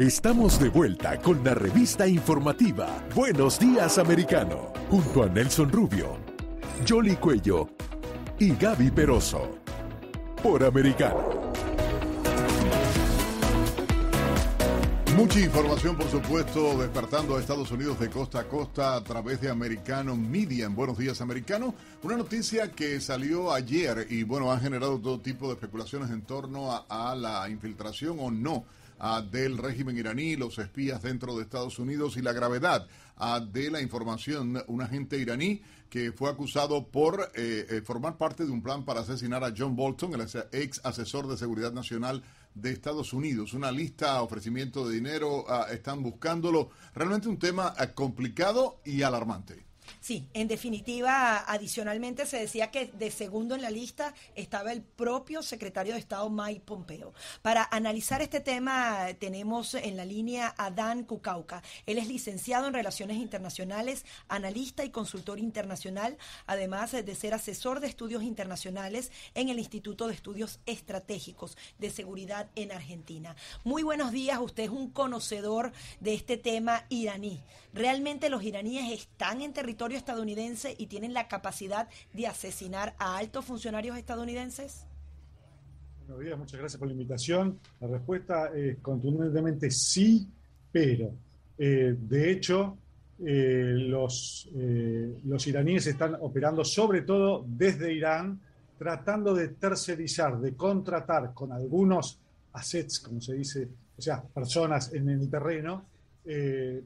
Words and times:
Estamos 0.00 0.58
de 0.58 0.70
vuelta 0.70 1.18
con 1.18 1.44
la 1.44 1.52
revista 1.52 2.08
informativa 2.08 3.06
Buenos 3.14 3.58
Días 3.58 3.98
Americano, 3.98 4.72
junto 4.88 5.24
a 5.24 5.28
Nelson 5.28 5.70
Rubio, 5.70 6.16
Jolly 6.88 7.16
Cuello 7.16 7.68
y 8.38 8.56
Gaby 8.56 8.92
Peroso, 8.92 9.58
por 10.42 10.64
Americano. 10.64 11.52
Mucha 15.14 15.40
información, 15.40 15.96
por 15.98 16.08
supuesto, 16.08 16.78
despertando 16.78 17.36
a 17.36 17.40
Estados 17.40 17.70
Unidos 17.70 18.00
de 18.00 18.08
costa 18.08 18.40
a 18.40 18.44
costa 18.48 18.96
a 18.96 19.04
través 19.04 19.42
de 19.42 19.50
Americano 19.50 20.16
Media 20.16 20.64
en 20.64 20.74
Buenos 20.74 20.96
Días 20.96 21.20
Americano. 21.20 21.74
Una 22.02 22.16
noticia 22.16 22.72
que 22.72 23.02
salió 23.02 23.52
ayer 23.52 24.06
y, 24.08 24.22
bueno, 24.22 24.50
ha 24.50 24.58
generado 24.58 24.98
todo 24.98 25.20
tipo 25.20 25.48
de 25.48 25.56
especulaciones 25.56 26.08
en 26.08 26.22
torno 26.22 26.72
a, 26.72 26.86
a 26.88 27.14
la 27.14 27.50
infiltración 27.50 28.16
o 28.18 28.30
no 28.30 28.64
del 29.30 29.58
régimen 29.58 29.96
iraní, 29.96 30.36
los 30.36 30.58
espías 30.58 31.02
dentro 31.02 31.36
de 31.36 31.42
Estados 31.42 31.78
Unidos 31.78 32.16
y 32.16 32.22
la 32.22 32.32
gravedad 32.32 32.86
de 33.52 33.70
la 33.70 33.80
información. 33.80 34.62
Un 34.66 34.82
agente 34.82 35.18
iraní 35.18 35.62
que 35.90 36.12
fue 36.12 36.30
acusado 36.30 36.86
por 36.86 37.32
eh, 37.34 37.66
eh, 37.68 37.82
formar 37.84 38.16
parte 38.16 38.46
de 38.46 38.52
un 38.52 38.62
plan 38.62 38.84
para 38.84 39.00
asesinar 39.00 39.42
a 39.42 39.52
John 39.56 39.74
Bolton, 39.74 40.14
el 40.14 40.26
ex 40.52 40.80
asesor 40.84 41.26
de 41.26 41.36
seguridad 41.36 41.72
nacional 41.72 42.22
de 42.54 42.70
Estados 42.70 43.12
Unidos. 43.12 43.52
Una 43.54 43.72
lista, 43.72 44.22
ofrecimiento 44.22 44.88
de 44.88 44.94
dinero, 44.94 45.44
ah, 45.48 45.66
están 45.70 46.02
buscándolo. 46.02 46.70
Realmente 46.94 47.28
un 47.28 47.38
tema 47.38 47.74
ah, 47.76 47.88
complicado 47.88 48.80
y 48.84 49.02
alarmante. 49.02 49.69
Sí, 50.00 50.26
en 50.34 50.48
definitiva, 50.48 51.44
adicionalmente 51.46 52.26
se 52.26 52.38
decía 52.38 52.70
que 52.70 52.86
de 52.86 53.10
segundo 53.10 53.54
en 53.54 53.62
la 53.62 53.70
lista 53.70 54.14
estaba 54.34 54.72
el 54.72 54.82
propio 54.82 55.42
secretario 55.42 55.94
de 55.94 55.98
Estado 55.98 56.30
Mike 56.30 56.62
Pompeo. 56.64 57.12
Para 57.42 57.68
analizar 57.70 58.22
este 58.22 58.40
tema 58.40 59.08
tenemos 59.18 59.74
en 59.74 59.96
la 59.96 60.04
línea 60.04 60.54
a 60.56 60.70
Dan 60.70 61.04
Kukauka. 61.04 61.62
Él 61.86 61.98
es 61.98 62.06
licenciado 62.06 62.66
en 62.66 62.74
Relaciones 62.74 63.16
Internacionales, 63.16 64.04
analista 64.28 64.84
y 64.84 64.90
consultor 64.90 65.38
internacional, 65.38 66.16
además 66.46 66.92
de 66.92 67.14
ser 67.14 67.34
asesor 67.34 67.80
de 67.80 67.88
estudios 67.88 68.22
internacionales 68.22 69.10
en 69.34 69.48
el 69.48 69.58
Instituto 69.58 70.06
de 70.06 70.14
Estudios 70.14 70.60
Estratégicos 70.66 71.56
de 71.78 71.90
Seguridad 71.90 72.50
en 72.54 72.72
Argentina. 72.72 73.36
Muy 73.64 73.82
buenos 73.82 74.12
días, 74.12 74.38
usted 74.40 74.64
es 74.64 74.70
un 74.70 74.90
conocedor 74.90 75.72
de 76.00 76.14
este 76.14 76.36
tema 76.36 76.84
iraní. 76.88 77.42
¿Realmente 77.72 78.30
los 78.30 78.42
iraníes 78.42 78.92
están 78.92 79.42
en 79.42 79.52
territorio 79.52 79.79
estadounidense 79.88 80.74
y 80.76 80.86
tienen 80.86 81.14
la 81.14 81.28
capacidad 81.28 81.88
de 82.12 82.26
asesinar 82.26 82.94
a 82.98 83.16
altos 83.16 83.44
funcionarios 83.44 83.96
estadounidenses? 83.96 84.86
Buenos 86.06 86.24
días, 86.24 86.38
muchas 86.38 86.58
gracias 86.58 86.78
por 86.78 86.88
la 86.88 86.92
invitación. 86.92 87.60
La 87.80 87.86
respuesta 87.86 88.50
es 88.54 88.78
contundentemente 88.78 89.70
sí, 89.70 90.28
pero 90.72 91.12
eh, 91.56 91.96
de 91.98 92.30
hecho 92.32 92.76
eh, 93.24 93.74
los, 93.76 94.48
eh, 94.54 95.20
los 95.24 95.46
iraníes 95.46 95.86
están 95.86 96.16
operando 96.20 96.64
sobre 96.64 97.02
todo 97.02 97.44
desde 97.46 97.92
Irán, 97.94 98.40
tratando 98.76 99.34
de 99.34 99.48
tercerizar, 99.48 100.40
de 100.40 100.54
contratar 100.54 101.32
con 101.32 101.52
algunos 101.52 102.18
assets, 102.54 102.98
como 102.98 103.20
se 103.20 103.34
dice, 103.34 103.68
o 103.96 104.02
sea, 104.02 104.22
personas 104.22 104.92
en 104.92 105.10
el 105.10 105.30
terreno 105.30 105.84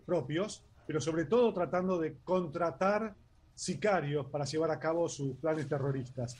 propios, 0.04 0.62
pero 0.86 1.00
sobre 1.00 1.24
todo 1.24 1.52
tratando 1.52 1.98
de 1.98 2.16
contratar 2.24 3.14
sicarios 3.54 4.26
para 4.26 4.44
llevar 4.44 4.70
a 4.70 4.78
cabo 4.78 5.08
sus 5.08 5.36
planes 5.36 5.68
terroristas. 5.68 6.36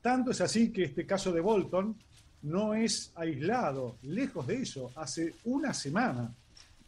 Tanto 0.00 0.30
es 0.30 0.40
así 0.40 0.70
que 0.70 0.84
este 0.84 1.06
caso 1.06 1.32
de 1.32 1.40
Bolton 1.40 1.96
no 2.42 2.74
es 2.74 3.12
aislado, 3.16 3.96
lejos 4.02 4.46
de 4.46 4.62
eso. 4.62 4.92
Hace 4.94 5.34
una 5.44 5.74
semana, 5.74 6.32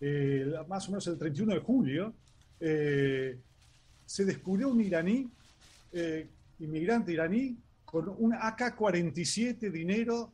eh, 0.00 0.52
más 0.68 0.86
o 0.88 0.92
menos 0.92 1.06
el 1.08 1.18
31 1.18 1.54
de 1.54 1.60
julio, 1.60 2.14
eh, 2.60 3.38
se 4.06 4.24
descubrió 4.24 4.68
un 4.68 4.80
iraní, 4.80 5.28
eh, 5.92 6.28
inmigrante 6.60 7.12
iraní, 7.12 7.56
con 7.84 8.08
un 8.18 8.32
AK-47 8.34 9.70
dinero 9.70 10.32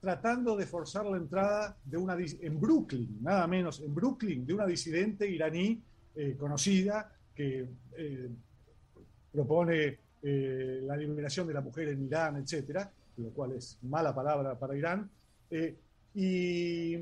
tratando 0.00 0.56
de 0.56 0.66
forzar 0.66 1.06
la 1.06 1.16
entrada 1.16 1.76
de 1.84 1.96
una 1.96 2.16
en 2.16 2.60
Brooklyn, 2.60 3.18
nada 3.22 3.46
menos 3.46 3.80
en 3.80 3.94
Brooklyn, 3.94 4.46
de 4.46 4.54
una 4.54 4.66
disidente 4.66 5.28
iraní 5.28 5.80
eh, 6.18 6.34
conocida 6.38 7.12
que 7.34 7.68
eh, 7.98 8.28
propone 9.30 9.98
eh, 10.22 10.80
la 10.82 10.94
eliminación 10.94 11.46
de 11.46 11.52
la 11.52 11.60
mujer 11.60 11.88
en 11.88 12.06
Irán, 12.06 12.36
etcétera, 12.38 12.90
lo 13.18 13.28
cual 13.34 13.52
es 13.52 13.78
mala 13.82 14.14
palabra 14.14 14.58
para 14.58 14.74
Irán. 14.74 15.10
y 16.14 16.96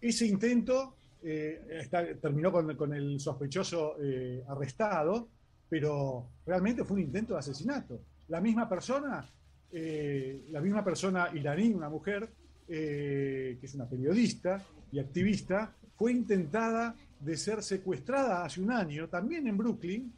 ese 0.00 0.26
intento 0.26 0.94
terminó 2.20 2.52
con, 2.52 2.94
el 2.94 3.18
sospechoso 3.18 3.96
arrestado, 4.46 5.28
pero 5.68 6.28
realmente 6.46 6.84
fue 6.84 6.98
un 6.98 7.02
intento 7.02 7.32
de 7.32 7.40
asesinato. 7.40 8.00
La 8.28 8.40
misma 8.40 8.68
persona, 8.68 9.28
la 9.72 10.60
misma 10.60 10.84
persona 10.84 11.30
iraní, 11.34 11.72
una 11.72 11.88
mujer, 11.88 12.28
que 12.68 13.58
es 13.60 13.74
una 13.74 13.88
periodista 13.88 14.64
y 14.92 15.00
activista, 15.00 15.74
fue 15.96 16.12
intentada 16.12 16.94
de 17.24 17.36
ser 17.36 17.62
secuestrada 17.62 18.44
hace 18.44 18.60
un 18.60 18.70
año, 18.70 19.08
también 19.08 19.46
en 19.46 19.56
Brooklyn, 19.56 20.12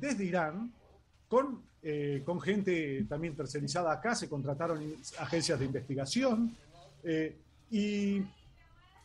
desde 0.00 0.24
Irán, 0.24 0.72
con, 1.28 1.62
eh, 1.82 2.22
con 2.24 2.40
gente 2.40 3.04
también 3.08 3.36
tercerizada 3.36 3.92
acá, 3.92 4.14
se 4.14 4.28
contrataron 4.28 4.80
agencias 5.18 5.58
de 5.58 5.64
investigación 5.64 6.56
eh, 7.04 7.36
y 7.70 8.22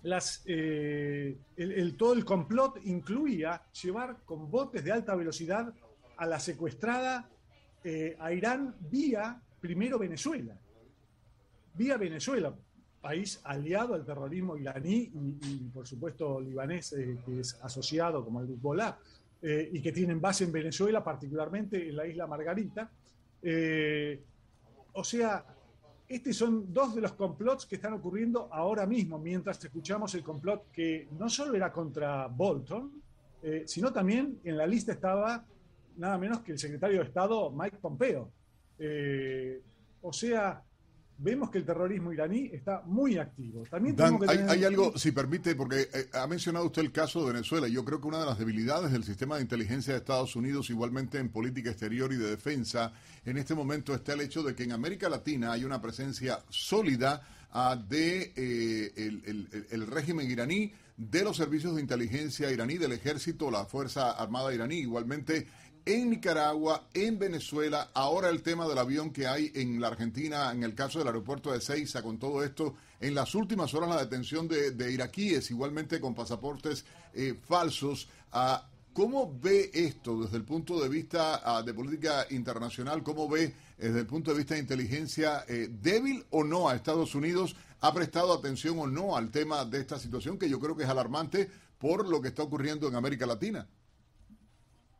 las, 0.01 0.41
eh, 0.45 1.37
el, 1.55 1.95
todo 1.95 2.13
el 2.13 2.25
complot 2.25 2.79
incluía 2.85 3.61
llevar 3.81 4.17
con 4.25 4.49
botes 4.49 4.83
de 4.83 4.91
alta 4.91 5.15
velocidad 5.15 5.73
a 6.17 6.25
la 6.25 6.39
secuestrada 6.39 7.29
a 8.19 8.31
Irán 8.31 8.73
vía 8.89 9.41
primero 9.59 9.99
Venezuela. 9.99 10.57
Vía 11.73 11.97
Venezuela, 11.97 12.53
país 13.03 13.41
aliado 13.43 13.95
al 13.95 14.05
terrorismo 14.05 14.55
iraní 14.55 15.11
y, 15.41 15.69
por 15.73 15.85
supuesto 15.85 16.39
libanés, 16.39 16.93
eh, 16.93 17.17
que 17.25 17.41
es 17.41 17.59
asociado 17.61 18.23
como 18.23 18.39
el 18.39 18.49
Hezbollah, 18.49 18.97
eh, 19.41 19.69
y 19.73 19.81
que 19.81 19.91
tienen 19.91 20.21
base 20.21 20.45
en 20.45 20.53
Venezuela, 20.53 21.03
particularmente 21.03 21.89
en 21.89 21.97
la 21.97 22.07
isla 22.07 22.27
Margarita. 22.27 22.89
Eh, 23.41 24.23
o 24.93 25.03
sea, 25.03 25.45
estos 26.07 26.37
son 26.37 26.73
dos 26.73 26.95
de 26.95 27.01
los 27.01 27.11
complots 27.11 27.65
que 27.65 27.75
están 27.75 27.91
ocurriendo 27.91 28.47
ahora 28.49 28.85
mismo, 28.85 29.19
mientras 29.19 29.61
escuchamos 29.61 30.15
el 30.15 30.23
complot 30.23 30.71
que 30.71 31.09
no 31.19 31.27
solo 31.29 31.55
era 31.55 31.73
contra 31.73 32.27
Bolton, 32.27 33.01
sino 33.65 33.91
también 33.91 34.39
en 34.45 34.55
la 34.55 34.65
lista 34.65 34.93
estaba 34.93 35.43
nada 35.97 36.17
menos 36.17 36.39
que 36.39 36.53
el 36.53 36.59
secretario 36.59 36.99
de 36.99 37.05
Estado 37.07 37.51
Mike 37.51 37.77
Pompeo. 37.81 38.31
o 40.01 40.13
sea, 40.13 40.63
vemos 41.23 41.49
que 41.49 41.57
el 41.57 41.65
terrorismo 41.65 42.11
iraní 42.11 42.49
está 42.51 42.81
muy 42.85 43.17
activo. 43.17 43.63
También 43.69 43.95
hay, 44.49 44.63
algo, 44.65 44.97
si 44.97 45.13
permite, 45.13 45.55
porque 45.55 45.87
eh, 45.93 46.09
ha 46.13 46.27
mencionado 46.27 46.65
usted 46.65 46.81
el 46.81 46.91
caso 46.91 47.25
de 47.25 47.31
Venezuela. 47.31 47.67
Yo 47.69 47.85
creo 47.85 48.01
que 48.01 48.07
una 48.07 48.19
de 48.19 48.25
las 48.25 48.37
debilidades 48.37 48.91
del 48.91 49.05
sistema 49.05 49.37
de 49.37 49.43
inteligencia 49.43 49.93
de 49.93 49.99
Estados 49.99 50.35
Unidos, 50.35 50.69
igualmente 50.69 51.17
en 51.19 51.29
política 51.29 51.69
exterior 51.69 52.11
y 52.11 52.17
de 52.17 52.29
defensa, 52.29 52.91
en 53.25 53.37
este 53.37 53.55
momento 53.55 53.93
está 53.95 54.13
el 54.13 54.21
hecho 54.21 54.43
de 54.43 54.53
que 54.53 54.63
en 54.63 54.73
América 54.73 55.07
Latina 55.07 55.53
hay 55.53 55.63
una 55.63 55.81
presencia 55.81 56.39
sólida 56.49 57.21
uh, 57.53 57.77
de 57.87 58.33
eh, 58.35 59.67
el, 59.71 59.87
régimen 59.87 60.29
iraní, 60.29 60.73
de 60.97 61.23
los 61.23 61.37
servicios 61.37 61.73
de 61.75 61.81
inteligencia 61.81 62.51
iraní, 62.51 62.77
del 62.77 62.91
ejército, 62.91 63.49
la 63.49 63.65
Fuerza 63.65 64.11
Armada 64.11 64.53
iraní, 64.53 64.75
igualmente 64.75 65.47
en 65.85 66.09
Nicaragua, 66.09 66.87
en 66.93 67.19
Venezuela, 67.19 67.89
ahora 67.93 68.29
el 68.29 68.41
tema 68.41 68.67
del 68.67 68.77
avión 68.77 69.11
que 69.11 69.27
hay 69.27 69.51
en 69.53 69.81
la 69.81 69.87
Argentina, 69.87 70.51
en 70.51 70.63
el 70.63 70.73
caso 70.73 70.99
del 70.99 71.07
aeropuerto 71.07 71.51
de 71.51 71.59
Ceiza, 71.59 72.01
con 72.01 72.17
todo 72.17 72.43
esto, 72.43 72.75
en 72.99 73.13
las 73.15 73.35
últimas 73.35 73.73
horas 73.73 73.89
la 73.89 73.99
detención 73.99 74.47
de, 74.47 74.91
iraquíes, 74.91 75.51
igualmente 75.51 75.99
con 75.99 76.15
pasaportes 76.15 76.85
eh, 77.13 77.37
falsos. 77.45 78.07
Ah, 78.31 78.65
¿Cómo 78.93 79.37
ve 79.41 79.71
esto 79.73 80.21
desde 80.21 80.37
el 80.37 80.43
punto 80.43 80.79
de 80.79 80.87
vista 80.87 81.41
ah, 81.43 81.63
de 81.63 81.73
política 81.73 82.27
internacional? 82.29 83.03
¿Cómo 83.03 83.27
ve 83.27 83.43
eh, 83.43 83.53
desde 83.77 84.01
el 84.01 84.05
punto 84.05 84.31
de 84.31 84.37
vista 84.37 84.53
de 84.53 84.61
inteligencia 84.61 85.43
eh, 85.47 85.67
débil 85.81 86.23
o 86.29 86.43
no 86.43 86.69
a 86.69 86.75
Estados 86.75 87.13
Unidos? 87.15 87.55
¿Ha 87.81 87.93
prestado 87.93 88.31
atención 88.31 88.79
o 88.79 88.87
no 88.87 89.17
al 89.17 89.31
tema 89.31 89.65
de 89.65 89.79
esta 89.79 89.99
situación 89.99 90.37
que 90.37 90.47
yo 90.47 90.59
creo 90.59 90.77
que 90.77 90.83
es 90.83 90.89
alarmante 90.89 91.49
por 91.77 92.07
lo 92.07 92.21
que 92.21 92.29
está 92.29 92.43
ocurriendo 92.43 92.87
en 92.87 92.95
América 92.95 93.25
Latina? 93.25 93.67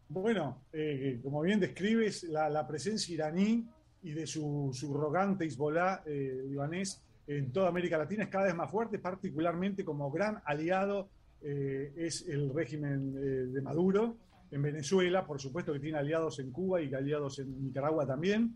Bueno, 0.10 0.64
eh, 0.72 1.20
como 1.24 1.42
bien 1.42 1.60
describes, 1.60 2.24
la, 2.24 2.68
presencia 2.68 3.14
iraní 3.14 3.68
y 4.04 4.12
de 4.12 4.28
su 4.28 4.70
subrogante 4.74 5.46
Hezbollah 5.46 6.04
eh, 6.06 6.44
libanés 6.48 7.02
en 7.26 7.52
toda 7.52 7.70
América 7.70 7.98
Latina 7.98 8.24
es 8.24 8.30
cada 8.30 8.46
vez 8.46 8.56
más 8.56 8.70
fuerte, 8.70 9.00
particularmente 9.00 9.86
como 9.86 10.12
gran 10.12 10.42
aliado 10.46 11.10
eh, 11.42 11.94
es 11.96 12.28
el 12.28 12.54
régimen 12.54 13.54
de 13.54 13.62
Maduro. 13.62 14.18
En 14.52 14.62
Venezuela, 14.62 15.26
por 15.26 15.40
supuesto 15.40 15.74
que 15.74 15.80
tiene 15.80 15.98
aliados 15.98 16.38
en 16.40 16.52
Cuba 16.52 16.80
y 16.82 16.94
aliados 16.94 17.40
en 17.40 17.64
Nicaragua 17.64 18.06
también, 18.06 18.56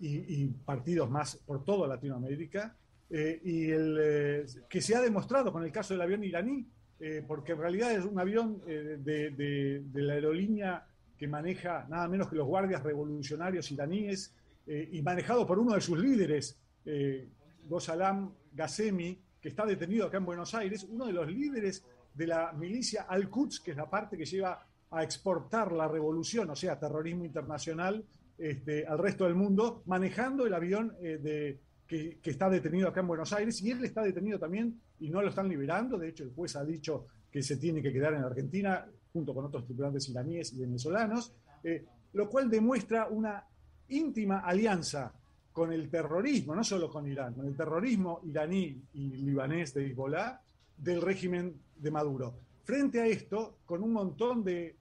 y, 0.00 0.46
partidos 0.64 1.08
más 1.08 1.36
por 1.36 1.64
toda 1.64 1.86
Latinoamérica. 1.86 2.76
eh, 3.10 3.40
y 3.44 3.70
el, 3.70 3.98
eh, 4.00 4.46
que 4.68 4.80
se 4.80 4.94
ha 4.96 5.00
demostrado 5.00 5.52
con 5.52 5.62
el 5.62 5.70
caso 5.70 5.94
del 5.94 6.00
avión 6.00 6.24
iraní, 6.24 6.66
porque 7.26 7.52
en 7.52 7.58
realidad 7.58 7.92
es 7.92 8.04
un 8.04 8.18
avión 8.18 8.62
de, 8.64 9.82
la 9.92 10.14
aerolínea 10.14 10.86
que 11.18 11.28
maneja 11.28 11.86
nada 11.88 12.08
menos 12.08 12.28
que 12.28 12.36
los 12.36 12.46
guardias 12.46 12.82
revolucionarios 12.82 13.70
iraníes 13.70 14.34
y 14.66 15.02
manejado 15.02 15.46
por 15.46 15.58
uno 15.58 15.74
de 15.74 15.80
sus 15.80 15.98
líderes, 15.98 16.58
Gosalam 17.68 18.32
Ghasemi, 18.52 19.18
que 19.40 19.48
está 19.48 19.66
detenido 19.66 20.06
acá 20.06 20.16
en 20.16 20.24
Buenos 20.24 20.54
Aires, 20.54 20.84
uno 20.84 21.06
de 21.06 21.12
los 21.12 21.28
líderes 21.28 21.84
de 22.14 22.26
la 22.26 22.52
milicia 22.52 23.02
Al-Quds, 23.02 23.60
que 23.60 23.72
es 23.72 23.76
la 23.76 23.90
parte 23.90 24.16
que 24.16 24.24
lleva 24.24 24.66
a 24.90 25.02
exportar 25.02 25.72
la 25.72 25.88
revolución, 25.88 26.48
o 26.50 26.56
sea, 26.56 26.78
terrorismo 26.78 27.24
internacional 27.24 28.04
este, 28.38 28.86
al 28.86 28.98
resto 28.98 29.24
del 29.24 29.34
mundo, 29.34 29.82
manejando 29.86 30.46
el 30.46 30.54
avión 30.54 30.96
eh, 31.02 31.18
de, 31.20 31.60
que, 31.86 32.18
está 32.24 32.48
detenido 32.48 32.88
acá 32.88 33.00
en 33.00 33.08
Buenos 33.08 33.32
Aires, 33.32 33.60
y 33.62 33.70
él 33.70 33.84
está 33.84 34.02
detenido 34.02 34.38
también 34.38 34.80
y 35.00 35.08
no 35.08 35.22
lo 35.22 35.28
están 35.28 35.48
liberando. 35.48 35.98
De 35.98 36.08
hecho, 36.08 36.24
el 36.24 36.30
juez 36.30 36.56
ha 36.56 36.64
dicho 36.64 37.06
que 37.30 37.42
se 37.42 37.56
tiene 37.56 37.82
que 37.82 37.92
quedar 37.92 38.14
en 38.14 38.22
Argentina 38.22 38.86
junto 39.12 39.34
con 39.34 39.44
otros 39.44 39.64
tripulantes 39.64 40.08
iraníes 40.08 40.52
y 40.52 40.60
venezolanos, 40.60 41.32
eh, 41.62 41.84
lo 42.12 42.28
cual 42.28 42.50
demuestra 42.50 43.08
una 43.08 43.44
íntima 43.88 44.40
alianza 44.40 45.12
con 45.52 45.72
el 45.72 45.88
terrorismo, 45.88 46.54
no 46.54 46.64
solo 46.64 46.90
con 46.90 47.06
Irán, 47.06 47.34
con 47.34 47.46
el 47.46 47.56
terrorismo 47.56 48.20
iraní 48.24 48.82
y 48.94 49.08
libanés 49.18 49.72
de 49.72 49.86
Hezbollah 49.86 50.40
del 50.76 51.00
régimen 51.00 51.54
de 51.76 51.90
Maduro. 51.90 52.34
Frente 52.64 53.00
a 53.00 53.06
esto, 53.06 53.58
con 53.64 53.82
un 53.82 53.92
montón 53.92 54.42
de, 54.42 54.76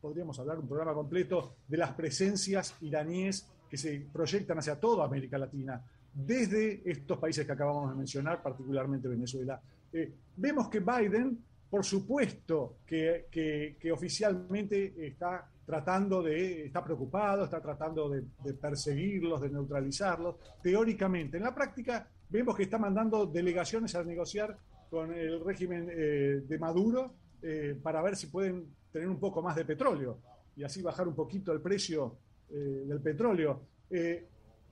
podríamos 0.00 0.38
hablar 0.38 0.58
un 0.58 0.68
programa 0.68 0.92
completo 0.92 1.56
de 1.66 1.78
las 1.78 1.92
presencias 1.92 2.74
iraníes 2.82 3.48
que 3.70 3.78
se 3.78 4.06
proyectan 4.12 4.58
hacia 4.58 4.78
toda 4.78 5.06
América 5.06 5.38
Latina, 5.38 5.82
desde 6.14 6.88
estos 6.88 7.18
países 7.18 7.44
que 7.44 7.52
acabamos 7.52 7.90
de 7.90 7.96
mencionar, 7.96 8.40
particularmente 8.40 9.08
Venezuela. 9.08 9.60
Eh, 9.92 10.12
vemos 10.36 10.68
que 10.68 10.80
Biden, 10.80 11.38
por 11.68 11.84
supuesto, 11.84 12.76
que, 12.86 13.76
oficialmente 13.92 14.94
está 15.06 15.50
tratando 15.66 16.22
de, 16.22 16.66
está 16.66 16.84
preocupado, 16.84 17.44
está 17.44 17.60
tratando 17.60 18.08
de, 18.08 18.54
perseguirlos, 18.54 19.40
de 19.40 19.50
neutralizarlos, 19.50 20.36
teóricamente. 20.62 21.38
En 21.38 21.42
la 21.42 21.54
práctica, 21.54 22.08
vemos 22.30 22.54
que 22.54 22.64
está 22.64 22.78
mandando 22.78 23.26
delegaciones 23.26 23.94
a 23.96 24.04
negociar 24.04 24.56
con 24.90 25.12
el 25.12 25.44
régimen 25.44 25.88
eh, 25.90 26.42
de 26.46 26.58
Maduro 26.58 27.12
eh, 27.42 27.76
para 27.82 28.00
ver 28.02 28.14
si 28.14 28.28
pueden 28.28 28.66
tener 28.92 29.08
un 29.08 29.18
poco 29.18 29.42
más 29.42 29.56
de 29.56 29.64
petróleo 29.64 30.18
y 30.56 30.62
así 30.62 30.80
bajar 30.80 31.08
un 31.08 31.14
poquito 31.14 31.52
el 31.52 31.60
precio 31.60 32.18
del 32.48 33.00
petróleo. 33.00 33.62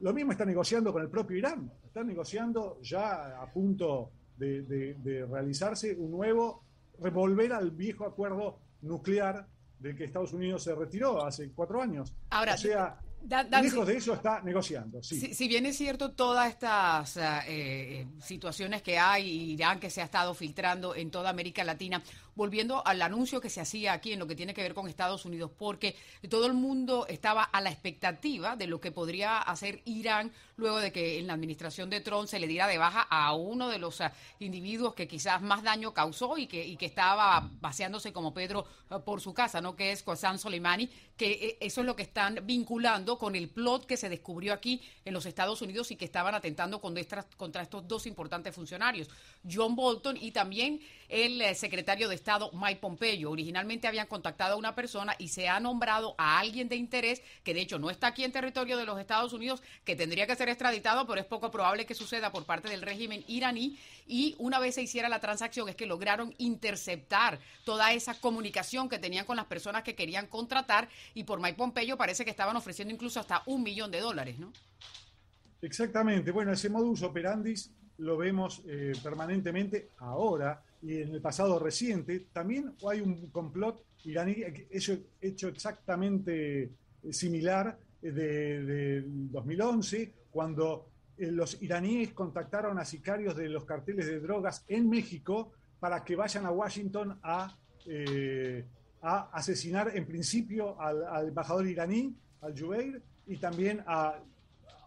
Lo 0.02 0.12
mismo 0.12 0.32
está 0.32 0.44
negociando 0.44 0.92
con 0.92 1.00
el 1.00 1.08
propio 1.08 1.38
Irán. 1.38 1.70
Están 1.84 2.08
negociando 2.08 2.80
ya 2.82 3.40
a 3.40 3.52
punto 3.52 4.10
de, 4.36 5.26
realizarse 5.30 5.94
un 5.94 6.10
nuevo, 6.10 6.64
revolver 6.98 7.52
al 7.52 7.70
viejo 7.70 8.04
acuerdo 8.04 8.58
nuclear 8.80 9.46
del 9.78 9.96
que 9.96 10.04
Estados 10.04 10.32
Unidos 10.32 10.64
se 10.64 10.74
retiró 10.74 11.24
hace 11.24 11.52
cuatro 11.52 11.80
años. 11.80 12.12
Ahora, 12.30 12.54
o 12.54 12.58
sea, 12.58 12.98
Lejos 13.28 13.86
de 13.86 13.96
eso 13.96 14.14
está 14.14 14.40
negociando. 14.42 15.02
Sí. 15.02 15.34
Si, 15.34 15.48
bien 15.48 15.66
es 15.66 15.76
cierto 15.76 16.12
todas 16.12 16.48
estas 16.48 17.16
eh, 17.16 17.22
eh, 17.46 18.06
situaciones 18.20 18.82
que 18.82 18.98
hay, 18.98 19.52
Irán 19.52 19.80
que 19.80 19.90
se 19.90 20.00
ha 20.00 20.04
estado 20.04 20.34
filtrando 20.34 20.94
en 20.94 21.10
toda 21.10 21.30
América 21.30 21.64
Latina, 21.64 22.02
volviendo 22.34 22.86
al 22.86 23.00
anuncio 23.02 23.40
que 23.40 23.50
se 23.50 23.60
hacía 23.60 23.92
aquí 23.92 24.12
en 24.12 24.18
lo 24.18 24.26
que 24.26 24.34
tiene 24.34 24.54
que 24.54 24.62
ver 24.62 24.74
con 24.74 24.88
Estados 24.88 25.24
Unidos, 25.24 25.50
porque 25.56 25.94
todo 26.28 26.46
el 26.46 26.54
mundo 26.54 27.06
estaba 27.08 27.44
a 27.44 27.60
la 27.60 27.70
expectativa 27.70 28.56
de 28.56 28.66
lo 28.66 28.80
que 28.80 28.92
podría 28.92 29.38
hacer 29.38 29.82
Irán 29.84 30.32
luego 30.62 30.78
de 30.78 30.92
que 30.92 31.18
en 31.18 31.26
la 31.26 31.34
administración 31.34 31.90
de 31.90 32.00
Trump 32.00 32.26
se 32.26 32.38
le 32.38 32.46
diera 32.46 32.66
de 32.66 32.78
baja 32.78 33.02
a 33.02 33.34
uno 33.34 33.68
de 33.68 33.78
los 33.78 34.00
ah, 34.00 34.12
individuos 34.38 34.94
que 34.94 35.06
quizás 35.06 35.42
más 35.42 35.62
daño 35.62 35.92
causó 35.92 36.38
y 36.38 36.46
que, 36.46 36.64
y 36.66 36.76
que 36.76 36.86
estaba 36.86 37.50
paseándose 37.60 38.12
como 38.12 38.32
Pedro 38.32 38.64
ah, 38.88 39.00
por 39.00 39.20
su 39.20 39.34
casa, 39.34 39.60
¿no? 39.60 39.76
Que 39.76 39.92
es 39.92 40.02
Qasem 40.02 40.38
Soleimani, 40.38 40.88
que 41.16 41.32
eh, 41.32 41.58
eso 41.60 41.80
es 41.82 41.86
lo 41.86 41.94
que 41.96 42.02
están 42.04 42.40
vinculando 42.44 43.18
con 43.18 43.36
el 43.36 43.48
plot 43.48 43.86
que 43.86 43.96
se 43.96 44.08
descubrió 44.08 44.54
aquí 44.54 44.80
en 45.04 45.12
los 45.12 45.26
Estados 45.26 45.60
Unidos 45.60 45.90
y 45.90 45.96
que 45.96 46.04
estaban 46.04 46.34
atentando 46.34 46.80
contra, 46.80 47.24
contra 47.36 47.62
estos 47.62 47.86
dos 47.86 48.06
importantes 48.06 48.54
funcionarios, 48.54 49.08
John 49.50 49.74
Bolton 49.76 50.16
y 50.16 50.30
también 50.30 50.80
el 51.08 51.42
eh, 51.42 51.54
secretario 51.54 52.08
de 52.08 52.14
Estado 52.14 52.50
Mike 52.52 52.80
Pompeo. 52.80 53.30
Originalmente 53.30 53.86
habían 53.86 54.06
contactado 54.06 54.54
a 54.54 54.56
una 54.56 54.74
persona 54.74 55.14
y 55.18 55.28
se 55.28 55.48
ha 55.48 55.60
nombrado 55.60 56.14
a 56.16 56.38
alguien 56.38 56.68
de 56.68 56.76
interés 56.76 57.22
que 57.42 57.52
de 57.52 57.60
hecho 57.60 57.78
no 57.78 57.90
está 57.90 58.08
aquí 58.08 58.24
en 58.24 58.32
territorio 58.32 58.76
de 58.78 58.86
los 58.86 58.98
Estados 58.98 59.32
Unidos, 59.32 59.62
que 59.84 59.96
tendría 59.96 60.26
que 60.26 60.36
ser 60.36 60.48
extraditado, 60.52 61.06
pero 61.06 61.20
es 61.20 61.26
poco 61.26 61.50
probable 61.50 61.86
que 61.86 61.94
suceda 61.94 62.30
por 62.30 62.44
parte 62.44 62.68
del 62.68 62.82
régimen 62.82 63.24
iraní. 63.26 63.78
Y 64.06 64.34
una 64.38 64.58
vez 64.58 64.74
se 64.76 64.82
hiciera 64.82 65.08
la 65.08 65.20
transacción 65.20 65.68
es 65.68 65.76
que 65.76 65.86
lograron 65.86 66.34
interceptar 66.38 67.38
toda 67.64 67.92
esa 67.92 68.14
comunicación 68.20 68.88
que 68.88 68.98
tenían 68.98 69.24
con 69.24 69.36
las 69.36 69.46
personas 69.46 69.82
que 69.82 69.94
querían 69.94 70.26
contratar 70.26 70.88
y 71.14 71.24
por 71.24 71.40
Mike 71.40 71.56
Pompeo 71.56 71.96
parece 71.96 72.24
que 72.24 72.30
estaban 72.30 72.56
ofreciendo 72.56 72.92
incluso 72.92 73.20
hasta 73.20 73.42
un 73.46 73.62
millón 73.62 73.90
de 73.90 74.00
dólares, 74.00 74.38
¿no? 74.38 74.52
Exactamente. 75.60 76.30
Bueno, 76.32 76.52
ese 76.52 76.68
modus 76.68 77.02
operandi 77.02 77.54
lo 77.98 78.16
vemos 78.16 78.62
eh, 78.66 78.92
permanentemente 79.02 79.90
ahora 79.98 80.62
y 80.82 81.02
en 81.02 81.14
el 81.14 81.20
pasado 81.20 81.58
reciente. 81.58 82.26
También 82.32 82.74
hay 82.88 83.00
un 83.00 83.28
complot 83.30 83.84
iraní 84.04 84.36
hecho, 84.70 84.98
hecho 85.20 85.48
exactamente 85.48 86.62
eh, 86.64 87.12
similar 87.12 87.78
eh, 88.02 88.10
de, 88.10 89.04
2011, 89.06 90.12
cuando 90.32 90.88
los 91.18 91.62
iraníes 91.62 92.12
contactaron 92.12 92.78
a 92.78 92.84
sicarios 92.84 93.36
de 93.36 93.48
los 93.48 93.64
carteles 93.64 94.06
de 94.06 94.18
drogas 94.18 94.64
en 94.66 94.88
México 94.88 95.52
para 95.78 96.02
que 96.02 96.16
vayan 96.16 96.46
a 96.46 96.50
Washington 96.50 97.18
a, 97.22 97.56
a 99.02 99.30
asesinar 99.32 99.96
en 99.96 100.06
principio 100.06 100.80
al, 100.80 101.28
embajador 101.28 101.66
iraní, 101.66 102.16
al 102.40 102.58
Jubeir, 102.58 103.02
y 103.26 103.36
también 103.36 103.82
a 103.86 104.18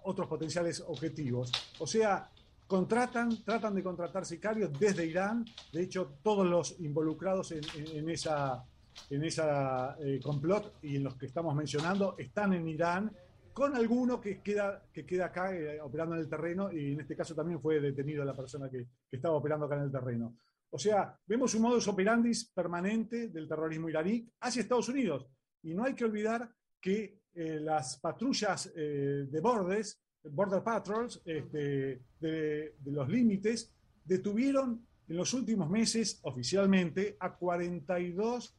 otros 0.04 0.28
potenciales 0.28 0.84
objetivos. 0.86 1.52
O 1.80 1.88
sea, 1.88 2.30
contratan, 2.68 3.44
tratan 3.44 3.76
de 3.76 3.84
contratar 3.84 4.26
sicarios 4.26 4.72
desde 4.80 5.06
Irán. 5.06 5.46
De 5.72 5.84
hecho, 5.84 6.14
todos 6.24 6.46
los 6.46 6.80
involucrados 6.80 7.52
en, 7.52 8.10
esa, 8.10 8.64
en 9.10 9.24
esa 9.24 9.98
eh, 10.00 10.20
complot 10.22 10.76
y 10.82 10.98
en 10.98 11.04
los 11.04 11.16
que 11.16 11.26
estamos 11.26 11.56
mencionando 11.56 12.16
están 12.18 12.54
en 12.54 12.68
Irán, 12.68 13.12
con 13.56 13.74
alguno 13.74 14.20
que 14.20 14.42
queda, 14.42 14.84
que 14.92 15.06
queda 15.06 15.28
acá 15.28 15.56
eh, 15.56 15.80
operando 15.80 16.16
en 16.16 16.22
el 16.22 16.30
terreno 16.30 16.74
y 16.74 16.92
en 16.92 17.00
este 17.00 17.16
caso 17.16 17.34
también 17.34 17.62
fue 17.62 17.80
detenido 17.80 18.26
la 18.26 18.36
persona 18.36 18.70
que, 18.70 18.86
estaba 19.10 19.38
operando 19.38 19.66
acá 19.66 19.78
en 19.78 19.84
el 19.84 19.92
terreno. 19.92 20.38
O 20.72 20.78
sea, 20.78 21.18
vemos 21.26 21.56
un 21.56 21.62
modus 21.62 21.88
operandi 21.88 22.34
permanente 22.54 23.30
del 23.30 23.48
terrorismo 23.48 23.88
iraní 23.88 24.30
hacia 24.42 24.62
Estados 24.62 24.90
Unidos. 24.90 25.26
Y 25.64 25.74
no 25.74 25.86
hay 25.86 25.94
que 25.94 26.04
olvidar 26.04 26.52
que 26.82 27.22
eh, 27.34 27.60
las 27.62 27.98
patrullas 27.98 28.74
de 28.76 29.40
bordes 29.42 30.06
Border 30.30 30.64
Patrols 30.64 31.22
este, 31.26 32.02
de, 32.20 32.76
los 32.86 33.08
límites 33.08 33.74
detuvieron 34.04 34.86
en 35.08 35.16
los 35.16 35.34
últimos 35.34 35.70
meses 35.70 36.20
oficialmente 36.24 37.16
a 37.20 37.36
42 37.36 38.58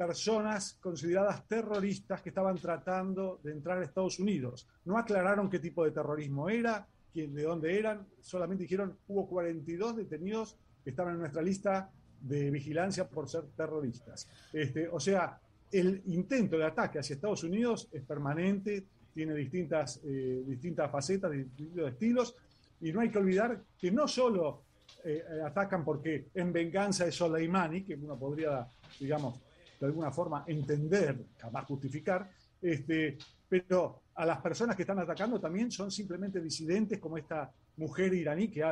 personas 0.00 0.78
consideradas 0.80 1.46
terroristas 1.46 2.22
que 2.22 2.30
estaban 2.30 2.56
tratando 2.56 3.38
de 3.44 3.52
entrar 3.52 3.76
a 3.76 3.84
Estados 3.84 4.18
Unidos. 4.18 4.66
No 4.86 4.96
aclararon 4.96 5.50
qué 5.50 5.58
tipo 5.58 5.84
de 5.84 5.90
terrorismo 5.90 6.48
era, 6.48 6.88
quién, 7.12 7.34
de 7.34 7.42
dónde 7.42 7.78
eran, 7.78 8.06
solamente 8.22 8.62
dijeron 8.62 8.96
hubo 9.08 9.28
42 9.28 9.96
detenidos 9.98 10.56
que 10.82 10.88
estaban 10.88 11.16
en 11.16 11.20
nuestra 11.20 11.42
lista 11.42 11.90
de 12.18 12.50
vigilancia 12.50 13.10
por 13.10 13.28
ser 13.28 13.44
terroristas. 13.54 14.26
Este, 14.54 14.88
o 14.88 14.98
sea, 14.98 15.38
el 15.70 16.00
intento 16.06 16.56
de 16.56 16.64
ataque 16.64 16.98
hacia 16.98 17.12
Estados 17.12 17.44
Unidos 17.44 17.90
es 17.92 18.02
permanente, 18.02 18.86
tiene 19.12 19.34
distintas, 19.34 20.00
eh, 20.02 20.42
distintas 20.46 20.90
facetas, 20.90 21.30
distintos 21.30 21.92
estilos, 21.92 22.36
y 22.80 22.90
no 22.90 23.02
hay 23.02 23.10
que 23.10 23.18
olvidar 23.18 23.62
que 23.78 23.90
no 23.90 24.08
solo 24.08 24.62
eh, 25.04 25.22
atacan 25.44 25.84
porque 25.84 26.28
en 26.32 26.54
venganza 26.54 27.04
de 27.04 27.12
Soleimani, 27.12 27.82
que 27.82 27.96
uno 27.96 28.18
podría, 28.18 28.66
digamos, 28.98 29.38
de 29.80 29.86
alguna 29.86 30.12
forma 30.12 30.44
entender, 30.46 31.26
jamás 31.38 31.64
justificar, 31.64 32.30
este, 32.60 33.16
pero 33.48 34.02
a 34.14 34.26
las 34.26 34.38
personas 34.40 34.76
que 34.76 34.82
están 34.82 34.98
atacando 34.98 35.40
también 35.40 35.70
son 35.70 35.90
simplemente 35.90 36.40
disidentes, 36.40 36.98
como 36.98 37.16
esta 37.16 37.50
mujer 37.78 38.12
iraní 38.12 38.48
que 38.48 38.62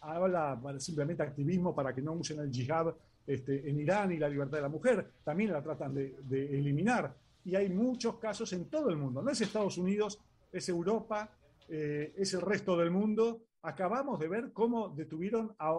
habla 0.00 0.58
simplemente 0.78 1.22
activismo 1.22 1.74
para 1.74 1.94
que 1.94 2.00
no 2.00 2.14
usen 2.14 2.40
el 2.40 2.50
yihad 2.50 2.94
este, 3.26 3.68
en 3.68 3.78
Irán 3.78 4.12
y 4.12 4.18
la 4.18 4.28
libertad 4.28 4.58
de 4.58 4.62
la 4.62 4.68
mujer, 4.68 5.12
también 5.22 5.52
la 5.52 5.62
tratan 5.62 5.94
de, 5.94 6.16
de 6.22 6.58
eliminar 6.58 7.14
y 7.46 7.54
hay 7.54 7.68
muchos 7.68 8.18
casos 8.18 8.52
en 8.54 8.68
todo 8.68 8.90
el 8.90 8.96
mundo. 8.96 9.22
No 9.22 9.30
es 9.30 9.40
Estados 9.40 9.78
Unidos, 9.78 10.18
es 10.50 10.68
Europa, 10.68 11.30
eh, 11.68 12.12
es 12.16 12.34
el 12.34 12.40
resto 12.40 12.76
del 12.76 12.90
mundo. 12.90 13.42
Acabamos 13.62 14.18
de 14.18 14.28
ver 14.28 14.52
cómo 14.52 14.88
detuvieron 14.88 15.54
a 15.58 15.78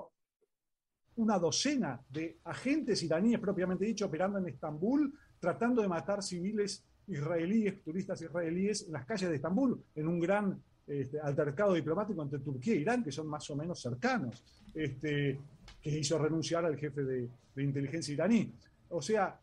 una 1.18 1.38
docena 1.38 2.00
de 2.10 2.38
agentes 2.46 3.02
iraníes, 3.04 3.40
propiamente 3.40 3.86
dicho, 3.86 4.06
operando 4.06 4.40
en 4.40 4.48
Estambul, 4.48 5.14
tratando 5.40 5.82
de 5.82 5.88
matar 5.88 6.24
civiles 6.24 6.84
israelíes, 7.08 7.82
turistas 7.84 8.22
israelíes, 8.22 8.86
en 8.88 8.94
las 8.94 9.06
calles 9.06 9.30
de 9.30 9.36
Estambul, 9.36 9.82
en 9.96 10.08
un 10.08 10.20
gran 10.20 10.62
este, 10.86 11.20
altercado 11.20 11.74
diplomático 11.74 12.22
entre 12.22 12.40
Turquía 12.40 12.74
e 12.74 12.78
Irán, 12.78 13.04
que 13.04 13.12
son 13.12 13.28
más 13.28 13.50
o 13.50 13.56
menos 13.56 13.82
cercanos, 13.82 14.44
este, 14.74 15.40
que 15.82 15.90
hizo 15.98 16.18
renunciar 16.18 16.66
al 16.66 16.78
jefe 16.78 17.04
de, 17.04 17.30
de 17.56 17.64
inteligencia 17.64 18.14
iraní. 18.14 18.52
O 18.90 19.02
sea, 19.02 19.38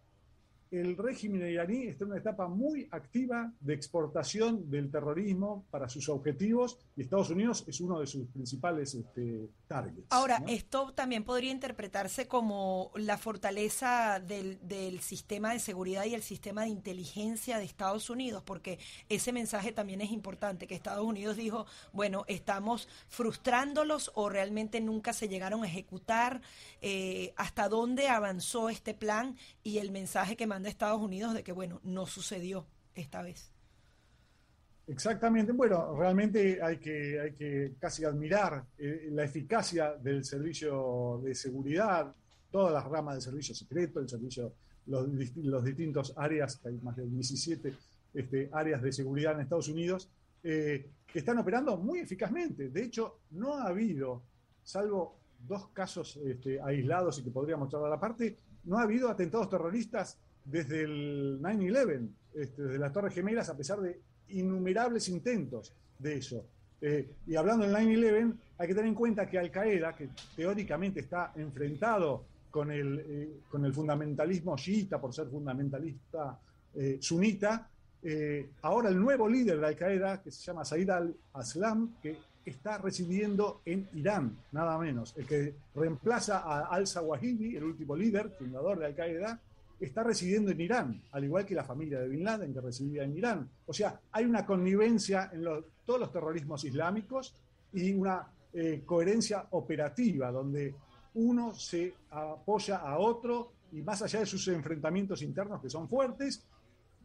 el 0.79 0.97
régimen 0.97 1.49
iraní 1.49 1.87
está 1.87 2.05
en 2.05 2.11
una 2.11 2.21
etapa 2.21 2.49
muy 2.49 2.89
activa 2.91 3.53
de 3.61 3.75
exportación 3.75 4.71
del 4.71 4.91
terrorismo 4.91 5.65
para 5.71 5.89
sus 5.89 6.09
objetivos 6.09 6.79
y 6.97 7.03
Estados 7.03 7.31
Unidos 7.31 7.65
es 7.67 7.81
uno 7.81 8.01
de 8.01 8.07
sus 8.07 8.27
principales 8.29 8.95
este, 8.95 9.49
targets. 9.67 10.07
Ahora, 10.11 10.43
esto 10.49 10.93
también 10.95 11.25
podría 11.25 11.51
interpretarse 11.51 12.27
como 12.27 12.91
la 12.97 13.19
fortaleza 13.19 14.21
del, 14.21 14.59
sistema 15.01 15.53
de 15.53 15.61
seguridad 15.61 16.05
y 16.05 16.15
el 16.15 16.23
sistema 16.23 16.63
de 16.63 16.69
inteligencia 16.69 17.59
de 17.59 17.65
Estados 17.65 18.11
Unidos, 18.11 18.43
porque 18.45 18.79
ese 19.09 19.33
mensaje 19.33 19.73
también 19.73 20.01
es 20.01 20.11
importante, 20.11 20.67
que 20.67 20.75
Estados 20.75 21.05
Unidos 21.05 21.37
dijo, 21.37 21.67
bueno, 21.93 22.25
estamos 22.27 22.89
frustrándolos 23.09 24.11
o 24.15 24.29
realmente 24.29 24.81
nunca 24.81 25.13
se 25.13 25.29
llegaron 25.29 25.63
a 25.63 25.67
ejecutar, 25.67 26.41
eh, 26.81 27.33
hasta 27.37 27.69
dónde 27.69 28.09
avanzó 28.09 28.69
este 28.69 28.95
plan 28.95 29.37
y 29.63 29.79
el 29.79 29.91
mensaje 29.91 30.37
que 30.37 30.47
mandó 30.47 30.64
de 30.65 30.71
Estados 30.71 31.01
Unidos 31.01 31.35
de 31.35 31.45
que, 31.45 31.53
bueno, 31.53 31.81
no 31.85 32.07
sucedió 32.07 32.67
esta 32.95 33.23
vez. 33.23 33.53
Exactamente. 34.87 35.53
Bueno, 35.53 35.97
realmente 35.97 36.63
hay 36.63 36.79
que, 36.79 37.21
hay 37.21 37.33
que 37.33 37.75
casi 37.79 38.05
admirar 38.05 38.65
eh, 38.77 39.09
la 39.13 39.25
eficacia 39.25 39.95
del 39.95 40.25
servicio 40.25 41.21
de 41.23 41.35
seguridad, 41.35 42.15
todas 42.51 42.73
las 42.73 42.85
ramas 42.85 43.15
del 43.15 43.23
servicio 43.23 43.55
secreto, 43.55 44.01
el 44.01 44.09
servicio, 44.09 44.53
los, 44.87 45.09
los 45.37 45.65
distintos 45.65 46.13
áreas, 46.17 46.61
hay 46.65 46.79
más 46.83 46.97
de 46.97 47.07
17 47.07 47.75
este, 48.15 48.51
áreas 48.53 48.83
de 48.83 48.93
seguridad 48.93 49.35
en 49.35 49.41
Estados 49.41 49.69
Unidos, 49.69 50.09
eh, 50.43 50.91
que 51.07 51.19
están 51.19 51.39
operando 51.39 51.77
muy 51.79 52.01
eficazmente. 52.01 52.69
De 52.69 52.85
hecho, 52.85 53.21
no 53.31 53.55
ha 53.55 53.69
habido, 53.69 54.23
salvo 54.63 55.19
dos 55.47 55.69
casos 55.69 56.19
este, 56.25 56.61
aislados 56.61 57.19
y 57.19 57.25
que 57.25 57.31
podríamos 57.31 57.67
mostrar 57.67 57.85
a 57.85 57.89
la 57.89 58.01
parte, 58.01 58.37
no 58.65 58.79
ha 58.79 58.83
habido 58.83 59.09
atentados 59.09 59.49
terroristas 59.49 60.19
desde 60.45 60.83
el 60.83 61.41
9-11, 61.41 62.09
este, 62.35 62.63
desde 62.63 62.79
las 62.79 62.93
Torres 62.93 63.15
Gemelas, 63.15 63.49
a 63.49 63.57
pesar 63.57 63.81
de 63.81 64.01
innumerables 64.29 65.09
intentos 65.09 65.73
de 65.99 66.17
eso. 66.17 66.45
Eh, 66.81 67.09
y 67.27 67.37
hablando 67.37 67.67
del 67.67 67.75
9-11, 67.75 68.35
hay 68.59 68.69
que 68.69 68.75
tener 68.75 68.89
en 68.89 68.95
cuenta 68.95 69.27
que 69.27 69.39
Al-Qaeda, 69.39 69.95
que 69.95 70.11
teóricamente 70.37 71.01
está 71.01 71.33
enfrentado 71.37 72.25
con 72.51 72.71
el, 72.71 73.01
eh, 73.01 73.41
con 73.49 73.65
el 73.65 73.73
fundamentalismo 73.73 74.57
chiita 74.57 75.01
por 75.01 75.15
ser 75.15 75.29
fundamentalista 75.29 76.39
eh, 76.75 76.99
sunita, 77.01 77.69
ahora 78.61 78.91
el 78.91 79.01
nuevo 79.01 79.27
líder 79.27 79.59
de 79.61 79.67
Al-Qaeda, 79.67 80.21
que 80.21 80.31
se 80.31 80.43
llama 80.43 80.63
Said 80.63 80.91
al-Aslam, 80.91 81.95
que 82.03 82.19
está 82.45 82.77
residiendo 82.77 83.63
en 83.65 83.89
Irán, 83.95 84.37
nada 84.53 84.77
menos, 84.79 85.15
el 85.17 85.27
que 85.27 85.55
reemplaza 85.75 86.41
a 86.41 86.67
al-Zawahiri, 86.67 87.57
el 87.57 87.65
último 87.65 87.97
líder, 87.97 88.29
fundador 88.39 88.79
de 88.79 88.87
Al-Qaeda, 88.87 89.41
está 89.81 90.03
residiendo 90.03 90.51
en 90.51 90.61
Irán, 90.61 91.03
al 91.13 91.25
igual 91.25 91.45
que 91.45 91.55
la 91.55 91.65
familia 91.65 92.01
de 92.01 92.09
Bin 92.09 92.25
Laden 92.25 92.53
que 92.53 92.61
residía 92.61 93.05
en 93.05 93.17
Irán. 93.17 93.51
O 93.67 93.73
sea, 93.73 94.01
hay 94.13 94.25
una 94.25 94.47
connivencia 94.47 95.31
en 95.33 95.45
todos 95.85 96.01
los 96.01 96.13
terrorismos 96.13 96.65
islámicos 96.65 97.35
y 97.73 97.93
una 97.93 98.27
eh, 98.53 98.83
coherencia 98.87 99.47
operativa 99.51 100.31
donde 100.31 100.75
uno 101.15 101.55
se 101.55 101.95
apoya 102.11 102.77
a 102.77 102.99
otro 102.99 103.53
y 103.73 103.83
más 103.83 104.03
allá 104.03 104.21
de 104.21 104.27
sus 104.27 104.47
enfrentamientos 104.49 105.23
internos 105.23 105.61
que 105.61 105.69
son 105.69 105.89
fuertes, 105.89 106.47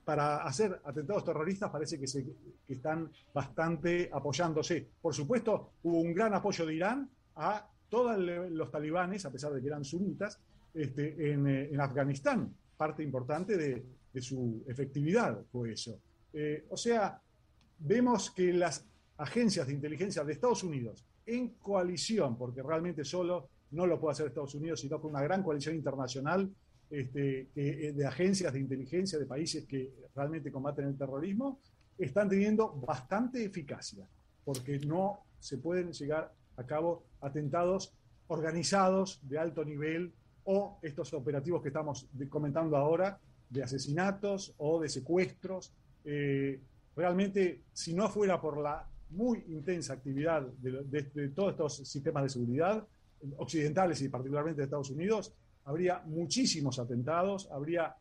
para 0.09 0.37
hacer 0.37 0.81
atentados 0.85 1.23
terroristas 1.23 1.69
parece 1.69 1.99
que, 1.99 2.07
se, 2.07 2.25
están 2.67 3.11
bastante 3.31 4.09
apoyándose. 4.11 4.87
Por 4.99 5.13
supuesto, 5.13 5.73
hubo 5.83 5.99
un 5.99 6.15
gran 6.15 6.33
apoyo 6.33 6.65
de 6.65 6.73
Irán 6.73 7.09
a 7.35 7.67
todos 7.89 8.17
los 8.17 8.71
talibanes, 8.71 9.25
a 9.25 9.31
pesar 9.31 9.53
de 9.53 9.61
que 9.61 9.67
eran 9.67 9.83
sunitas, 9.83 10.39
este, 10.73 11.31
en, 11.31 11.47
eh, 11.47 11.69
en 11.71 11.81
Afganistán 11.81 12.53
parte 12.79 13.03
importante 13.03 13.57
de, 13.57 14.21
su 14.21 14.63
efectividad 14.67 15.45
fue 15.51 15.73
eso. 15.73 15.99
Eh, 16.33 16.65
o 16.69 16.77
sea, 16.77 17.21
vemos 17.77 18.31
que 18.31 18.51
las 18.53 18.85
agencias 19.17 19.67
de 19.67 19.73
inteligencia 19.73 20.23
de 20.23 20.33
Estados 20.33 20.63
Unidos, 20.63 21.05
en 21.25 21.49
coalición, 21.55 22.37
porque 22.37 22.63
realmente 22.63 23.03
solo 23.03 23.49
no 23.71 23.85
lo 23.85 23.99
puede 23.99 24.13
hacer 24.13 24.27
Estados 24.27 24.55
Unidos, 24.55 24.79
sino 24.79 24.99
con 24.99 25.11
una 25.11 25.21
gran 25.21 25.43
coalición 25.43 25.75
internacional 25.75 26.49
este, 26.89 27.49
eh, 27.55 27.93
de 27.93 28.05
agencias 28.05 28.51
de 28.51 28.59
inteligencia 28.59 29.19
de 29.19 29.25
países 29.25 29.65
que 29.65 29.93
realmente 30.15 30.51
combaten 30.51 30.87
el 30.87 30.97
terrorismo, 30.97 31.59
están 31.97 32.29
teniendo 32.29 32.71
bastante 32.73 33.43
eficacia, 33.43 34.07
porque 34.43 34.79
no 34.79 35.25
se 35.37 35.57
pueden 35.57 35.91
llegar 35.91 36.33
a 36.55 36.65
cabo 36.65 37.03
atentados 37.21 37.93
organizados 38.27 39.19
de 39.23 39.37
alto 39.37 39.65
nivel 39.65 40.13
o 40.51 40.79
estos 40.81 41.13
operativos 41.13 41.61
que 41.61 41.67
estamos 41.67 42.07
comentando 42.27 42.75
ahora 42.75 43.19
de 43.47 43.61
asesinatos 43.61 44.55
o 44.57 44.81
de 44.81 44.89
secuestros. 44.89 45.71
Eh, 46.03 46.59
realmente, 46.95 47.65
si 47.71 47.93
no 47.93 48.09
fuera 48.09 48.41
por 48.41 48.57
la 48.57 48.83
muy 49.11 49.43
intensa 49.49 49.93
actividad 49.93 50.41
de, 50.41 51.29
todos 51.29 51.51
estos 51.51 51.87
sistemas 51.87 52.23
de 52.23 52.29
seguridad 52.29 52.83
occidentales 53.37 54.01
y 54.01 54.09
particularmente 54.09 54.61
de 54.61 54.65
Estados 54.65 54.89
Unidos, 54.89 55.33
habría 55.65 56.01
muchísimos 56.05 56.79
atentados, 56.79 57.47
habría 57.51 57.95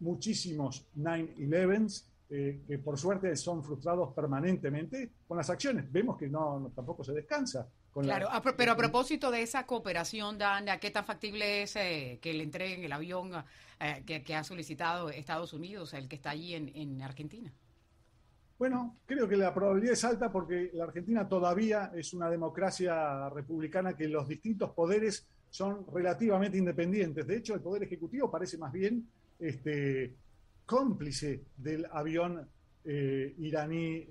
muchísimos 0.00 0.88
9-11s 0.96 2.04
eh, 2.30 2.62
que 2.66 2.78
por 2.78 2.98
suerte 2.98 3.36
son 3.36 3.62
frustrados 3.62 4.12
permanentemente 4.12 5.12
con 5.28 5.36
las 5.36 5.50
acciones. 5.50 5.90
Vemos 5.92 6.16
que 6.18 6.28
no 6.28 6.72
tampoco 6.74 7.04
se 7.04 7.12
descansa 7.12 7.68
claro, 8.02 8.28
pero 8.56 8.72
a 8.72 8.76
propósito 8.76 9.30
de 9.30 9.42
esa 9.42 9.66
cooperación, 9.66 10.38
Dan, 10.38 10.66
¿qué 10.80 10.90
tan 10.90 11.04
factible 11.04 11.62
es 11.62 11.76
eh, 11.76 12.18
que 12.20 12.34
le 12.34 12.42
entreguen 12.42 12.84
el 12.84 12.92
avión 12.92 13.32
eh, 13.80 14.02
que, 14.04 14.34
ha 14.34 14.44
solicitado 14.44 15.10
Estados 15.10 15.52
Unidos, 15.52 15.94
el 15.94 16.08
que 16.08 16.16
está 16.16 16.30
allí 16.30 16.54
en, 16.54 17.02
Argentina? 17.02 17.52
Bueno, 18.58 18.96
creo 19.06 19.28
que 19.28 19.36
la 19.36 19.52
probabilidad 19.52 19.92
es 19.92 20.04
alta 20.04 20.32
porque 20.32 20.70
la 20.72 20.84
Argentina 20.84 21.28
todavía 21.28 21.92
es 21.94 22.14
una 22.14 22.30
democracia 22.30 23.28
republicana 23.28 23.94
que 23.94 24.08
los 24.08 24.26
distintos 24.26 24.70
poderes 24.70 25.26
son 25.50 25.86
relativamente 25.92 26.56
independientes. 26.56 27.26
De 27.26 27.36
hecho, 27.36 27.54
el 27.54 27.60
Poder 27.60 27.82
Ejecutivo 27.82 28.30
parece 28.30 28.56
más 28.56 28.72
bien 28.72 29.06
este, 29.38 30.14
cómplice 30.64 31.42
del 31.56 31.86
avión 31.92 32.48
eh, 32.84 33.34
iraní, 33.38 34.06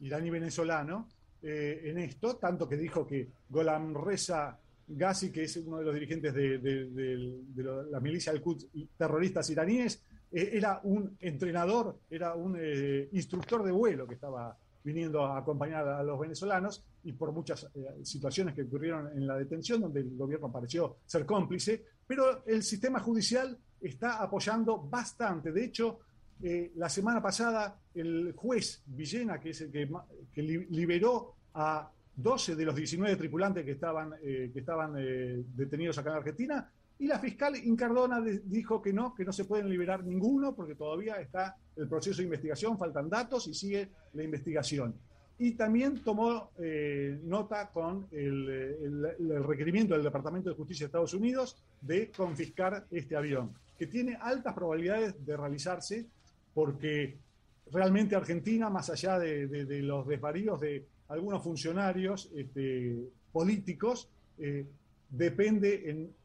iraní 0.00 0.30
venezolano 0.30 1.08
eh, 1.42 1.82
en 1.84 1.98
esto, 1.98 2.36
tanto 2.36 2.68
que 2.68 2.76
dijo 2.76 3.06
que 3.06 3.28
Golam 3.48 3.94
Reza 3.94 4.58
Ghazi, 4.86 5.30
que 5.30 5.44
es 5.44 5.56
uno 5.56 5.78
de 5.78 5.84
los 5.84 5.94
dirigentes 5.94 6.34
de, 6.34 7.42
la 7.90 8.00
milicia 8.00 8.32
al-Quds 8.32 8.66
terroristas 8.96 9.48
iraníes, 9.50 10.02
eh, 10.32 10.50
era 10.52 10.80
un 10.84 11.16
entrenador, 11.20 11.98
era 12.10 12.34
un 12.34 12.56
eh, 12.58 13.08
instructor 13.12 13.62
de 13.62 13.72
vuelo 13.72 14.06
que 14.06 14.14
estaba 14.14 14.56
viniendo 14.82 15.24
a 15.24 15.38
acompañar 15.38 15.86
a 15.86 16.02
los 16.02 16.18
venezolanos 16.18 16.82
y 17.04 17.12
por 17.12 17.32
muchas 17.32 17.68
situaciones 18.02 18.54
que 18.54 18.62
ocurrieron 18.62 19.08
en 19.14 19.26
la 19.26 19.36
detención, 19.36 19.82
donde 19.82 20.00
el 20.00 20.16
gobierno 20.16 20.50
pareció 20.50 20.96
ser 21.04 21.26
cómplice, 21.26 21.84
pero 22.06 22.44
el 22.46 22.62
sistema 22.62 22.98
judicial 22.98 23.58
está 23.80 24.22
apoyando 24.22 24.78
bastante. 24.78 25.52
De 25.52 25.64
hecho, 25.64 26.00
eh, 26.42 26.72
la 26.76 26.88
semana 26.88 27.20
pasada, 27.20 27.78
el 27.94 28.32
juez 28.34 28.82
Villena, 28.86 29.38
que 29.38 29.50
es 29.50 29.60
el 29.60 29.70
que, 29.70 30.42
liberó 30.42 31.34
a 31.54 31.90
12 32.16 32.56
de 32.56 32.64
los 32.64 32.74
19 32.74 33.16
tripulantes 33.16 33.64
que 33.64 33.72
estaban, 33.72 34.14
eh, 34.22 34.50
que 34.52 34.60
estaban 34.60 34.94
eh, 34.98 35.42
detenidos 35.54 35.98
acá 35.98 36.10
en 36.10 36.16
Argentina, 36.16 36.70
y 36.98 37.06
la 37.06 37.18
fiscal 37.18 37.56
Incardona 37.56 38.20
dijo 38.44 38.80
que 38.80 38.92
no, 38.92 39.14
que 39.14 39.24
no 39.24 39.32
se 39.32 39.44
pueden 39.44 39.68
liberar 39.68 40.04
ninguno 40.04 40.54
porque 40.54 40.74
todavía 40.74 41.14
está 41.20 41.56
el 41.76 41.88
proceso 41.88 42.18
de 42.18 42.24
investigación, 42.24 42.78
faltan 42.78 43.08
datos 43.08 43.46
y 43.46 43.54
sigue 43.54 43.88
la 44.12 44.22
investigación. 44.22 44.94
Y 45.38 45.52
también 45.52 46.02
tomó 46.04 46.50
nota 47.22 47.70
con 47.70 48.06
el, 48.12 49.16
el 49.18 49.44
requerimiento 49.44 49.94
del 49.94 50.02
Departamento 50.02 50.50
de 50.50 50.56
Justicia 50.56 50.84
de 50.84 50.88
Estados 50.88 51.14
Unidos 51.14 51.56
de 51.80 52.10
confiscar 52.10 52.84
este 52.90 53.16
avión, 53.16 53.54
que 53.78 53.86
tiene 53.86 54.18
altas 54.20 54.52
probabilidades 54.52 55.24
de 55.24 55.38
realizarse 55.38 56.06
porque 56.54 57.18
realmente 57.72 58.16
Argentina, 58.16 58.70
más 58.70 58.90
allá 58.90 59.18
de, 59.18 59.82
los 59.82 60.06
desvaríos 60.06 60.60
de 60.60 60.86
algunos 61.08 61.42
funcionarios 61.42 62.30
este, 62.34 63.08
políticos, 63.32 64.08
eh, 64.38 64.66
depende 65.08 65.90
en, 65.90 66.20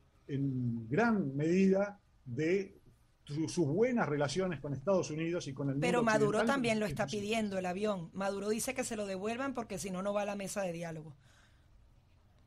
gran 0.89 1.35
medida 1.35 1.99
de 2.25 2.79
sus 3.25 3.67
buenas 3.67 4.09
relaciones 4.09 4.59
con 4.59 4.73
Estados 4.73 5.11
Unidos 5.11 5.47
y 5.47 5.53
con 5.53 5.69
el 5.69 5.79
Pero 5.79 6.01
Maduro 6.01 6.43
también 6.45 6.79
lo 6.79 6.87
está 6.87 7.05
pidiendo 7.05 7.59
el 7.59 7.65
avión. 7.67 8.09
Maduro 8.13 8.49
dice 8.49 8.73
que 8.73 8.83
se 8.83 8.95
lo 8.95 9.05
devuelvan 9.05 9.53
porque 9.53 9.77
si 9.77 9.91
no, 9.91 10.01
no 10.01 10.13
va 10.13 10.23
a 10.23 10.25
la 10.25 10.35
mesa 10.35 10.63
de 10.63 10.73
diálogo. 10.73 11.15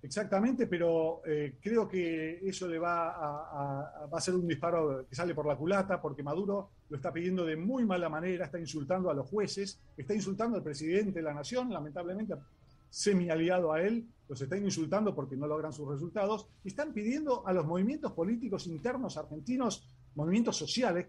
Exactamente, 0.03 0.67
pero 0.67 1.23
eh, 1.27 1.57
creo 1.61 1.89
que 1.89 2.41
eso 2.49 2.69
le 2.69 2.79
va 2.79 4.07
a, 4.11 4.21
ser 4.21 4.35
un 4.35 4.47
disparo 4.47 5.07
que 5.09 5.15
sale 5.15 5.35
por 5.35 5.47
la 5.47 5.57
culata, 5.57 6.01
porque 6.01 6.23
Maduro 6.23 6.71
lo 6.89 6.97
está 6.97 7.13
pidiendo 7.13 7.45
de 7.45 7.57
muy 7.57 7.85
mala 7.85 8.09
manera, 8.09 8.47
está 8.47 8.59
insultando 8.59 9.11
a 9.11 9.15
los 9.15 9.29
jueces, 9.29 9.81
está 9.97 10.15
insultando 10.15 10.57
al 10.57 10.63
presidente 10.63 11.19
de 11.19 11.23
la 11.23 11.35
nación, 11.35 11.73
lamentablemente 11.73 12.35
semi 12.91 13.29
aliado 13.29 13.73
a 13.73 13.83
él, 13.83 14.07
los 14.29 14.41
están 14.41 14.65
insultando 14.65 15.15
porque 15.15 15.37
no 15.37 15.47
logran 15.47 15.73
sus 15.73 15.89
resultados, 15.89 16.49
están 16.65 16.93
pidiendo 16.93 17.47
a 17.47 17.53
los 17.53 17.67
movimientos 17.67 18.13
políticos 18.13 18.67
internos 18.67 19.17
argentinos, 19.17 19.89
movimientos 20.15 20.57
sociales, 20.57 21.07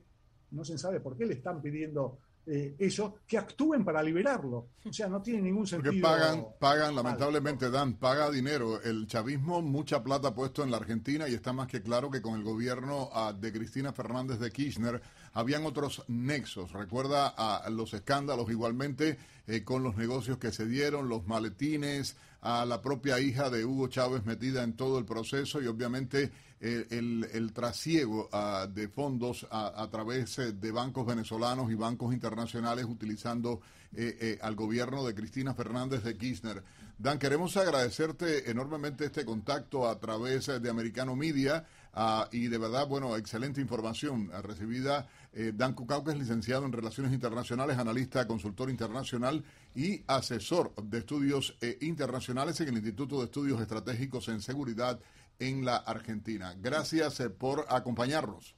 no 0.52 0.64
se 0.64 0.78
sabe 0.78 1.00
por 1.00 1.16
qué 1.18 1.26
le 1.26 1.36
están 1.36 1.62
pidiendo 1.62 2.20
eh, 2.52 2.76
eso, 2.80 3.20
que 3.28 3.38
actúen 3.38 3.86
para 3.86 4.02
liberarlo. 4.02 4.70
O 4.84 4.92
sea, 4.92 5.08
no 5.08 5.22
tiene 5.22 5.44
ningún 5.44 5.68
sentido. 5.68 5.92
Porque 5.92 6.02
pagan, 6.02 6.48
pagan, 6.60 6.96
lamentablemente, 6.96 7.70
Dan, 7.70 7.94
paga 7.94 8.32
dinero. 8.32 8.82
El 8.82 9.06
chavismo, 9.06 9.62
mucha 9.62 10.02
plata 10.02 10.34
puesto 10.34 10.64
en 10.64 10.72
la 10.72 10.78
Argentina 10.78 11.30
y 11.30 11.36
está 11.36 11.54
más 11.54 11.68
que 11.68 11.84
claro 11.84 12.10
que 12.10 12.24
con 12.24 12.36
el 12.36 12.44
gobierno 12.44 13.10
ah, 13.14 13.34
de 13.40 13.54
Cristina 13.54 13.94
Fernández 13.94 14.40
de 14.40 14.50
Kirchner 14.50 15.00
habían 15.34 15.64
otros 15.68 16.04
nexos. 16.08 16.72
Recuerda 16.74 17.28
a 17.28 17.70
los 17.70 17.94
escándalos 17.94 18.50
igualmente 18.50 19.20
eh, 19.46 19.64
con 19.64 19.84
los 19.84 19.96
negocios 19.96 20.38
que 20.38 20.52
se 20.52 20.66
dieron, 20.66 21.10
los 21.10 21.28
maletines, 21.28 22.16
a 22.42 22.66
la 22.66 22.82
propia 22.82 23.20
hija 23.20 23.50
de 23.50 23.66
Hugo 23.66 23.88
Chávez 23.88 24.26
metida 24.26 24.64
en 24.64 24.74
todo 24.74 24.98
el 24.98 25.06
proceso 25.06 25.62
y 25.62 25.68
obviamente 25.68 26.32
el, 26.62 27.52
trasiego 27.54 28.30
ah, 28.32 28.68
de 28.70 28.88
fondos 28.90 29.48
a, 29.50 29.88
través 29.92 30.40
eh, 30.40 30.52
de 30.52 30.72
bancos 30.72 31.06
venezolanos 31.06 31.72
y 31.72 31.76
bancos 31.76 32.14
internacionales 32.14 32.86
utilizando 32.86 33.62
eh, 33.96 34.18
eh, 34.20 34.40
al 34.42 34.56
gobierno 34.56 35.06
de 35.06 35.16
Cristina 35.16 35.54
Fernández 35.54 36.04
de 36.04 36.18
Kirchner. 36.18 36.64
Dan, 36.98 37.18
queremos 37.18 37.56
agradecerte 37.56 38.52
enormemente 38.52 39.06
este 39.06 39.24
contacto 39.24 39.88
a 39.88 39.98
través 40.00 40.48
de 40.48 40.70
Americano 40.70 41.16
Media 41.16 41.66
ah, 41.94 42.28
y 42.32 42.48
de 42.48 42.58
verdad, 42.58 42.88
bueno, 42.88 43.16
excelente 43.16 43.62
información 43.62 44.30
recibida. 44.44 45.08
Dan 45.32 45.74
Cucau, 45.74 46.04
que 46.04 46.12
es 46.12 46.18
licenciado 46.18 46.66
en 46.66 46.72
Relaciones 46.72 47.14
Internacionales, 47.14 47.78
analista, 47.78 48.28
consultor 48.28 48.70
internacional 48.70 49.44
y 49.76 50.04
asesor 50.08 50.74
de 50.76 50.98
estudios 51.00 51.56
internacionales 51.82 52.60
en 52.62 52.70
el 52.70 52.76
Instituto 52.76 53.20
de 53.20 53.26
Estudios 53.26 53.62
Estratégicos 53.62 54.28
en 54.30 54.42
Seguridad 54.42 55.00
en 55.40 55.66
la 55.66 55.78
Argentina. 55.78 56.54
Gracias 56.60 57.20
eh, 57.22 57.30
por 57.30 57.66
acompañarnos. 57.70 58.56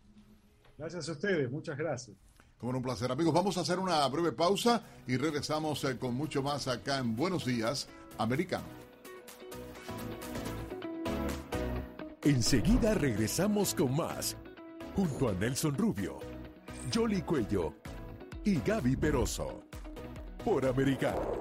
Gracias 0.77 1.07
a 1.09 1.11
ustedes, 1.11 1.49
muchas 1.49 1.77
gracias. 1.77 2.17
Como 2.57 2.77
un 2.77 2.83
placer, 2.83 3.11
amigos. 3.11 3.33
Vamos 3.33 3.57
a 3.57 3.61
hacer 3.61 3.79
una 3.79 4.07
breve 4.07 4.33
pausa 4.33 4.83
y 5.07 5.17
regresamos 5.17 5.83
eh, 5.83 5.97
con 5.97 6.13
mucho 6.13 6.43
más 6.43 6.67
acá 6.67 6.97
en 6.97 7.15
Buenos 7.15 7.45
Días, 7.45 7.87
Americano. 8.17 8.65
Enseguida 12.23 12.93
regresamos 12.93 13.73
con 13.73 13.95
más, 13.95 14.37
junto 14.95 15.29
a 15.29 15.33
Nelson 15.33 15.75
Rubio, 15.75 16.19
Jolly 16.93 17.21
Cuello 17.21 17.73
y 18.43 18.59
Gaby 18.59 18.95
Peroso, 18.95 19.63
por 20.43 20.65
Americano. 20.65 21.40